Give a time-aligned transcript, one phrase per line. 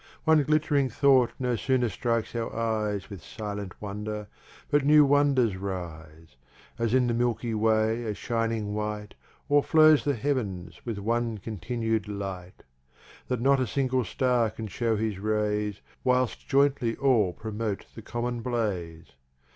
[0.23, 4.29] One glitt'ring Thought no sooner strikes our Eyes With silent wonder,
[4.71, 6.37] but new wonders rise.
[6.79, 9.13] As in the Milky way a shining White,
[9.51, 12.63] O'er flows the Heav'ns, with one continu'd Light;
[13.27, 18.41] That not a single Star can shew his Rays, Whilst joyntly all promote the Common
[18.41, 19.11] Blaze.